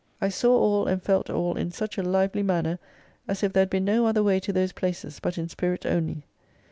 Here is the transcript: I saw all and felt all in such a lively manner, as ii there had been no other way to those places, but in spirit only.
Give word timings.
I 0.19 0.29
saw 0.29 0.57
all 0.57 0.87
and 0.87 0.99
felt 0.99 1.29
all 1.29 1.55
in 1.55 1.69
such 1.69 1.95
a 1.99 2.01
lively 2.01 2.41
manner, 2.41 2.79
as 3.27 3.43
ii 3.43 3.49
there 3.49 3.61
had 3.61 3.69
been 3.69 3.85
no 3.85 4.07
other 4.07 4.23
way 4.23 4.39
to 4.39 4.51
those 4.51 4.71
places, 4.71 5.19
but 5.19 5.37
in 5.37 5.47
spirit 5.47 5.85
only. 5.85 6.25